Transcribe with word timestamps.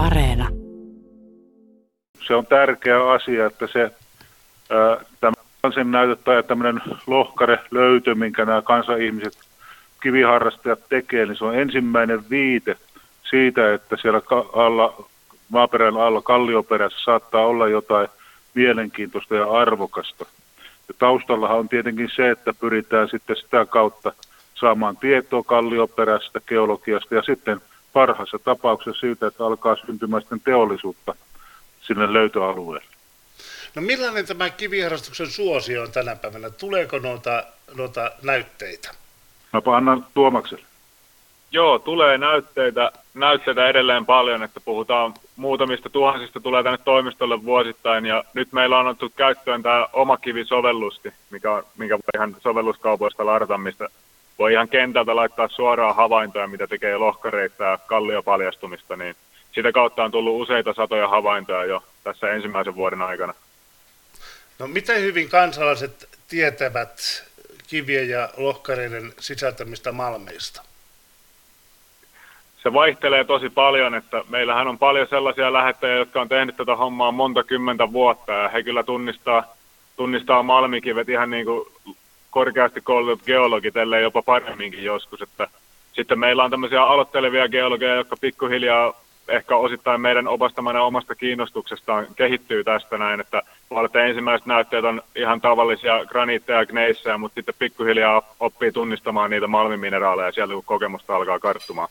Areena. 0.00 0.48
Se 2.26 2.34
on 2.34 2.46
tärkeä 2.46 3.10
asia, 3.10 3.46
että 3.46 3.66
se 3.66 3.90
tämä 5.20 5.32
kansannäytöt 5.62 6.24
tai 6.24 6.42
tämmöinen 6.42 6.82
lohkare 7.06 7.58
löytö, 7.70 8.14
minkä 8.14 8.44
nämä 8.44 8.62
kansanihmiset, 8.62 9.38
kiviharrastajat 10.02 10.88
tekee, 10.88 11.26
niin 11.26 11.36
se 11.36 11.44
on 11.44 11.54
ensimmäinen 11.54 12.30
viite 12.30 12.76
siitä, 13.30 13.74
että 13.74 13.96
siellä 13.96 14.20
alla, 14.52 15.04
maaperän 15.48 15.96
alla 15.96 16.22
kallioperässä 16.22 17.04
saattaa 17.04 17.46
olla 17.46 17.68
jotain 17.68 18.08
mielenkiintoista 18.54 19.34
ja 19.34 19.50
arvokasta. 19.50 20.26
Ja 20.88 20.94
taustallahan 20.98 21.58
on 21.58 21.68
tietenkin 21.68 22.10
se, 22.16 22.30
että 22.30 22.54
pyritään 22.60 23.08
sitten 23.08 23.36
sitä 23.36 23.66
kautta 23.66 24.12
saamaan 24.54 24.96
tietoa 24.96 25.42
kallioperäisestä 25.42 26.40
geologiasta 26.46 27.14
ja 27.14 27.22
sitten 27.22 27.60
parhaassa 27.92 28.38
tapauksessa 28.38 29.00
siitä, 29.00 29.26
että 29.26 29.46
alkaa 29.46 29.76
syntymään 29.86 30.22
sitten 30.22 30.40
teollisuutta 30.40 31.14
sinne 31.80 32.12
löytöalueelle. 32.12 32.90
No 33.74 33.82
millainen 33.82 34.26
tämä 34.26 34.50
kiviharrastuksen 34.50 35.30
suosio 35.30 35.82
on 35.82 35.92
tänä 35.92 36.16
päivänä? 36.16 36.50
Tuleeko 36.50 36.98
noita, 36.98 37.44
noita 37.74 38.10
näytteitä? 38.22 38.90
Mä 39.52 39.76
annan 39.76 40.06
Tuomakselle. 40.14 40.64
Joo, 41.52 41.78
tulee 41.78 42.18
näytteitä, 42.18 42.92
näytteitä 43.14 43.68
edelleen 43.68 44.06
paljon, 44.06 44.42
että 44.42 44.60
puhutaan 44.60 45.14
muutamista 45.36 45.90
tuhansista 45.90 46.40
tulee 46.40 46.62
tänne 46.62 46.78
toimistolle 46.84 47.44
vuosittain 47.44 48.06
ja 48.06 48.24
nyt 48.34 48.52
meillä 48.52 48.78
on 48.78 48.86
otettu 48.86 49.12
käyttöön 49.16 49.62
tämä 49.62 49.86
oma 49.92 50.16
kivisovellusti, 50.16 51.12
mikä, 51.30 51.52
on, 51.52 51.62
minkä 51.78 51.94
voi 51.94 52.10
ihan 52.20 52.36
sovelluskaupoista 52.40 53.26
ladata, 53.26 53.58
mistä 53.58 53.88
voi 54.40 54.52
ihan 54.52 54.68
kentältä 54.68 55.16
laittaa 55.16 55.48
suoraan 55.48 55.96
havaintoja, 55.96 56.46
mitä 56.46 56.66
tekee 56.66 56.96
lohkareita 56.96 57.64
ja 57.64 57.78
kalliopaljastumista, 57.86 58.96
niin 58.96 59.16
sitä 59.54 59.72
kautta 59.72 60.04
on 60.04 60.10
tullut 60.10 60.42
useita 60.42 60.74
satoja 60.74 61.08
havaintoja 61.08 61.64
jo 61.64 61.82
tässä 62.04 62.30
ensimmäisen 62.30 62.74
vuoden 62.74 63.02
aikana. 63.02 63.34
No 64.58 64.66
miten 64.66 65.02
hyvin 65.02 65.28
kansalaiset 65.28 66.08
tietävät 66.28 67.24
kivien 67.68 68.08
ja 68.08 68.28
lohkareiden 68.36 69.12
sisältämistä 69.18 69.92
malmeista? 69.92 70.62
Se 72.62 72.72
vaihtelee 72.72 73.24
tosi 73.24 73.50
paljon, 73.50 73.94
että 73.94 74.24
meillähän 74.28 74.68
on 74.68 74.78
paljon 74.78 75.06
sellaisia 75.10 75.52
lähettäjiä, 75.52 75.96
jotka 75.96 76.20
on 76.20 76.28
tehnyt 76.28 76.56
tätä 76.56 76.76
hommaa 76.76 77.12
monta 77.12 77.44
kymmentä 77.44 77.92
vuotta 77.92 78.32
ja 78.32 78.48
he 78.48 78.62
kyllä 78.62 78.82
tunnistaa, 78.82 79.56
tunnistaa 79.96 80.42
malmikivet 80.42 81.08
ihan 81.08 81.30
niin 81.30 81.44
kuin 81.44 81.68
korkeasti 82.30 82.80
koulutut 82.80 83.26
geologit, 83.26 83.76
ellei 83.76 84.02
jopa 84.02 84.22
paremminkin 84.22 84.84
joskus. 84.84 85.22
Että 85.22 85.48
sitten 85.92 86.18
meillä 86.18 86.44
on 86.44 86.50
tämmöisiä 86.50 86.82
aloittelevia 86.82 87.48
geologeja, 87.48 87.94
jotka 87.94 88.16
pikkuhiljaa 88.20 89.00
ehkä 89.28 89.56
osittain 89.56 90.00
meidän 90.00 90.28
opastamana 90.28 90.82
omasta 90.82 91.14
kiinnostuksestaan 91.14 92.06
kehittyy 92.16 92.64
tästä 92.64 92.98
näin, 92.98 93.20
että 93.20 93.42
olette 93.70 94.06
ensimmäiset 94.06 94.46
näytteet 94.46 94.84
on 94.84 95.02
ihan 95.16 95.40
tavallisia 95.40 96.04
graniitteja 96.04 96.58
ja 96.58 96.66
gneissejä, 96.66 97.18
mutta 97.18 97.34
sitten 97.34 97.54
pikkuhiljaa 97.58 98.34
oppii 98.40 98.72
tunnistamaan 98.72 99.30
niitä 99.30 99.46
malmimineraaleja 99.46 100.32
sieltä, 100.32 100.54
kun 100.54 100.64
kokemusta 100.64 101.16
alkaa 101.16 101.38
karttumaan. 101.38 101.88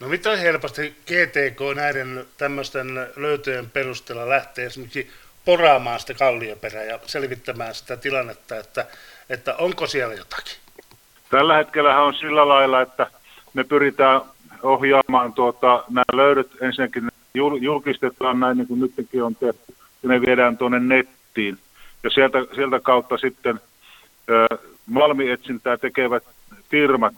No 0.00 0.08
mitä 0.08 0.36
helposti 0.36 0.96
GTK 1.06 1.60
näiden 1.74 2.26
tämmöisten 2.36 3.06
löytöjen 3.16 3.70
perusteella 3.70 4.28
lähtee 4.28 4.66
esimerkiksi 4.66 5.10
poraamaan 5.48 6.00
sitä 6.00 6.14
kallioperää 6.14 6.84
ja 6.84 6.98
selvittämään 7.06 7.74
sitä 7.74 7.96
tilannetta, 7.96 8.56
että, 8.56 8.86
että 9.30 9.56
onko 9.56 9.86
siellä 9.86 10.14
jotakin? 10.14 10.56
Tällä 11.30 11.56
hetkellä 11.56 12.02
on 12.02 12.14
sillä 12.14 12.48
lailla, 12.48 12.80
että 12.80 13.06
me 13.54 13.64
pyritään 13.64 14.20
ohjaamaan 14.62 15.32
tuota, 15.32 15.84
nämä 15.90 16.04
löydöt 16.12 16.50
ensinnäkin 16.60 17.08
julkistetaan 17.60 18.40
näin 18.40 18.56
niin 18.56 18.68
kuin 18.68 18.80
nytkin 18.80 19.22
on 19.22 19.34
tehty, 19.34 19.74
ja 20.02 20.08
ne 20.08 20.20
viedään 20.20 20.58
tuonne 20.58 20.80
nettiin. 20.80 21.58
Ja 22.02 22.10
sieltä, 22.10 22.38
sieltä 22.54 22.80
kautta 22.80 23.18
sitten 23.18 23.60
malmietsintää 24.86 25.76
tekevät 25.76 26.24
firmat 26.70 27.14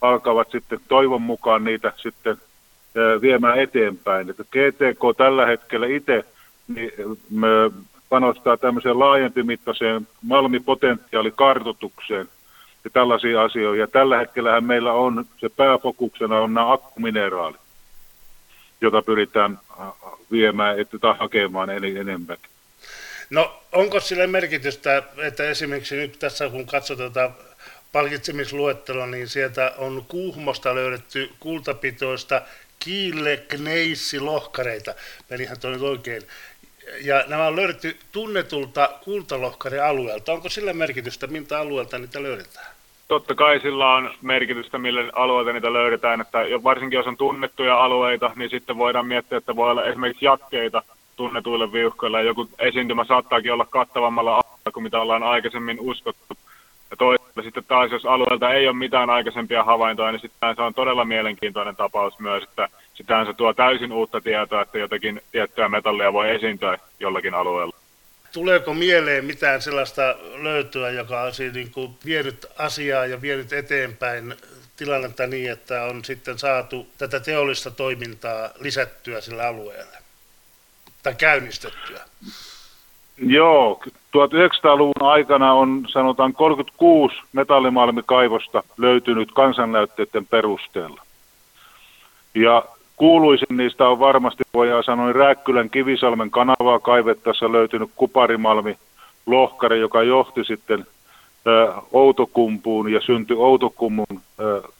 alkavat 0.00 0.50
sitten 0.50 0.80
toivon 0.88 1.22
mukaan 1.22 1.64
niitä 1.64 1.92
sitten 1.96 2.36
ö, 2.96 3.20
viemään 3.20 3.58
eteenpäin. 3.58 4.30
Että 4.30 4.44
GTK 4.44 5.16
tällä 5.16 5.46
hetkellä 5.46 5.86
itse 5.86 6.24
niin, 6.68 6.92
me 7.30 7.48
panostaa 8.08 8.56
tämmöiseen 8.56 8.98
laajempimittaiseen 8.98 10.08
malmipotentiaalikartoitukseen– 10.22 12.28
ja 12.84 12.90
tällaisia 12.90 13.42
asioita. 13.42 13.80
Ja 13.80 13.86
tällä 13.86 14.18
hetkellä 14.18 14.60
meillä 14.60 14.92
on, 14.92 15.24
se 15.40 15.48
pääfokuksena 15.48 16.38
on 16.38 16.54
nämä 16.54 16.72
akkumineraalit, 16.72 17.60
jota 18.80 19.02
pyritään 19.02 19.58
äh, 19.80 19.86
viemään 20.30 20.78
että 20.78 21.14
hakemaan 21.18 21.70
enemmän. 21.70 22.36
No 23.30 23.62
onko 23.72 24.00
sille 24.00 24.26
merkitystä, 24.26 25.02
että 25.16 25.50
esimerkiksi 25.50 25.96
nyt 25.96 26.18
tässä 26.18 26.48
kun 26.48 26.66
katsotaan 26.66 27.12
tätä 27.12 27.30
palkitsemisluettelua, 27.92 29.06
niin 29.06 29.28
sieltä 29.28 29.72
on 29.78 30.04
Kuhmosta 30.08 30.74
löydetty 30.74 31.30
kultapitoista 31.40 32.42
kiille, 32.78 33.36
kneissi, 33.48 34.20
lohkareita. 34.20 34.94
Menihän 35.30 35.60
tuo 35.60 35.70
nyt 35.70 35.82
oikein 35.82 36.22
ja 37.00 37.24
nämä 37.28 37.46
on 37.46 37.56
löydetty 37.56 37.96
tunnetulta 38.12 38.88
kultalohkarialueelta. 39.04 40.32
Onko 40.32 40.48
sillä 40.48 40.72
merkitystä, 40.72 41.26
miltä 41.26 41.58
alueelta 41.58 41.98
niitä 41.98 42.22
löydetään? 42.22 42.66
Totta 43.08 43.34
kai 43.34 43.60
sillä 43.60 43.94
on 43.94 44.10
merkitystä, 44.22 44.78
millä 44.78 45.10
alueelta 45.12 45.52
niitä 45.52 45.72
löydetään. 45.72 46.20
Että 46.20 46.38
varsinkin 46.64 46.96
jos 46.96 47.06
on 47.06 47.16
tunnettuja 47.16 47.84
alueita, 47.84 48.30
niin 48.36 48.50
sitten 48.50 48.78
voidaan 48.78 49.06
miettiä, 49.06 49.38
että 49.38 49.56
voi 49.56 49.70
olla 49.70 49.84
esimerkiksi 49.84 50.24
jakkeita 50.24 50.82
tunnetuille 51.16 51.72
viuhkoilla. 51.72 52.20
Joku 52.20 52.48
esiintymä 52.58 53.04
saattaakin 53.04 53.52
olla 53.52 53.66
kattavammalla 53.70 54.30
alueella 54.30 54.72
kuin 54.74 54.84
mitä 54.84 55.00
ollaan 55.00 55.22
aikaisemmin 55.22 55.80
uskottu. 55.80 56.36
Ja 56.90 56.96
toisaalta 56.96 57.42
sitten 57.42 57.64
taas, 57.68 57.90
jos 57.90 58.06
alueelta 58.06 58.52
ei 58.52 58.68
ole 58.68 58.76
mitään 58.76 59.10
aikaisempia 59.10 59.64
havaintoja, 59.64 60.12
niin 60.12 60.20
sitten 60.20 60.56
se 60.56 60.62
on 60.62 60.74
todella 60.74 61.04
mielenkiintoinen 61.04 61.76
tapaus 61.76 62.18
myös, 62.18 62.44
että 62.44 62.68
sitähän 62.94 63.26
se 63.26 63.34
tuo 63.34 63.54
täysin 63.54 63.92
uutta 63.92 64.20
tietoa, 64.20 64.62
että 64.62 64.78
jotakin 64.78 65.22
tiettyä 65.32 65.68
metallia 65.68 66.12
voi 66.12 66.30
esiintyä 66.30 66.78
jollakin 67.00 67.34
alueella. 67.34 67.76
Tuleeko 68.32 68.74
mieleen 68.74 69.24
mitään 69.24 69.62
sellaista 69.62 70.02
löytöä, 70.42 70.90
joka 70.90 71.22
on 71.22 71.32
niin 71.54 71.70
kuin 71.70 71.96
vienyt 72.04 72.46
asiaa 72.58 73.06
ja 73.06 73.22
vienyt 73.22 73.52
eteenpäin 73.52 74.34
tilannetta 74.76 75.26
niin, 75.26 75.50
että 75.50 75.82
on 75.82 76.04
sitten 76.04 76.38
saatu 76.38 76.86
tätä 76.98 77.20
teollista 77.20 77.70
toimintaa 77.70 78.50
lisättyä 78.58 79.20
sillä 79.20 79.48
alueella 79.48 79.96
tai 81.02 81.14
käynnistettyä? 81.14 82.00
Joo, 83.16 83.82
1900-luvun 83.86 85.10
aikana 85.12 85.52
on 85.52 85.86
sanotaan 85.88 86.32
36 86.32 87.16
metallimalmikaivosta 87.32 88.62
löytynyt 88.76 89.32
kansannäytteiden 89.32 90.26
perusteella. 90.26 91.02
Ja 92.34 92.64
Kuuluisin 92.96 93.56
niistä 93.56 93.88
on 93.88 93.98
varmasti, 93.98 94.42
voidaan 94.54 94.84
sanoa, 94.84 95.12
Rääkkylän 95.12 95.70
Kivisalmen 95.70 96.30
kanavaa 96.30 96.78
kaivettaessa 96.78 97.52
löytynyt 97.52 97.90
kuparimalmi 97.96 98.76
lohkari, 99.26 99.80
joka 99.80 100.02
johti 100.02 100.44
sitten 100.44 100.86
Outokumpuun 101.92 102.92
ja 102.92 103.00
syntyi 103.00 103.36
Outokummun 103.36 104.20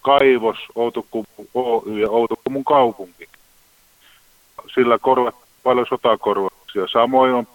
kaivos, 0.03 0.59
Outokumpu 0.75 1.49
Oy 1.55 2.01
ja 2.01 2.11
Outokummun 2.11 2.65
kaupunki. 2.65 3.29
Sillä 4.75 4.99
korvat 4.99 5.35
paljon 5.63 5.87
sotakorvauksia. 5.89 6.89
Samoin 6.93 7.35
on 7.35 7.47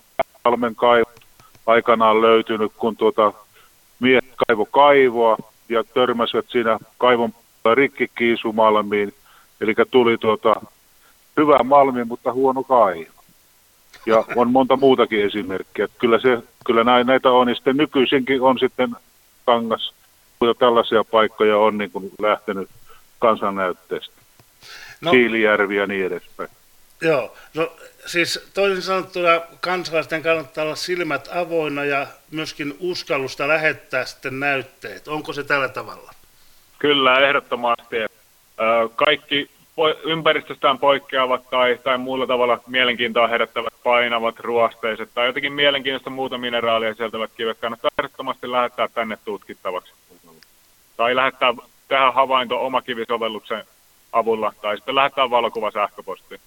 Palmen 0.44 0.76
kaivo 0.76 1.12
aikanaan 1.66 2.22
löytynyt, 2.22 2.72
kun 2.78 2.98
tuota 2.98 3.34
miehet 4.00 4.34
kaivo 4.48 4.66
kaivoa 4.66 5.38
ja 5.70 5.84
törmäsivät 5.84 6.46
siinä 6.50 6.78
kaivon 6.98 7.34
rikkikiisumalmiin– 7.76 9.14
Eli 9.62 9.74
tuli 9.92 10.18
tuota, 10.18 10.56
hyvä 11.38 11.64
malmi, 11.64 12.04
mutta 12.04 12.34
huono 12.34 12.64
kaivo. 12.64 13.12
Ja 14.06 14.24
on 14.36 14.52
monta 14.52 14.76
muutakin 14.78 15.26
esimerkkiä. 15.26 15.88
Kyllä, 16.00 16.20
se, 16.20 16.44
kyllä 16.66 17.04
näitä 17.04 17.32
on, 17.32 17.48
niin 17.48 17.56
sitten 17.56 17.78
nykyisinkin 17.78 18.42
on 18.42 18.60
sitten 18.60 18.96
kangas, 19.46 19.94
mutta 20.40 20.60
tällaisia 20.60 21.04
paikkoja 21.04 21.58
on 21.58 21.78
niin 21.78 21.92
kuin 21.92 22.12
lähtenyt 22.22 22.70
kansannäytteestä. 23.20 24.14
No, 25.02 25.12
Siilijärvi 25.12 25.76
ja 25.76 25.88
niin 25.88 26.06
edespäin. 26.06 26.50
Joo, 27.02 27.34
no 27.54 27.72
siis 28.06 28.50
toisin 28.54 28.82
sanottuna 28.82 29.42
kansalaisten 29.60 30.24
kannattaa 30.24 30.64
olla 30.64 30.76
silmät 30.76 31.30
avoinna 31.36 31.86
ja 31.86 32.08
myöskin 32.32 32.76
uskallusta 32.80 33.48
lähettää 33.48 34.06
sitten 34.06 34.40
näytteet. 34.40 35.08
Onko 35.08 35.34
se 35.34 35.44
tällä 35.44 35.70
tavalla? 35.70 36.12
Kyllä, 36.80 37.20
ehdottomasti 37.20 37.96
kaikki 38.96 39.50
ympäristöstään 40.04 40.80
poikkeavat 40.80 41.50
tai, 41.50 41.80
tai 41.84 41.98
muulla 41.98 42.28
tavalla 42.28 42.60
mielenkiintoa 42.68 43.28
herättävät 43.28 43.74
painavat 43.84 44.40
ruosteiset 44.40 45.10
tai 45.14 45.28
jotenkin 45.28 45.54
mielenkiintoista 45.54 46.10
muuta 46.10 46.38
mineraalia 46.38 46.94
sieltävät 46.94 47.32
kivet 47.38 47.58
kannattaa 47.58 47.92
ehdottomasti 48.00 48.52
lähettää 48.52 48.88
tänne 48.88 49.18
tutkittavaksi. 49.26 49.94
Tai 50.98 51.16
lähettää 51.16 51.54
tähän 51.88 52.14
havainto 52.14 52.66
omakivisovelluksen 52.66 53.64
avulla 54.12 54.54
tai 54.62 54.78
sitten 54.78 54.96
lähettää 54.96 55.30
valokuva 55.30 55.72
sähköpostiin. 55.72 56.42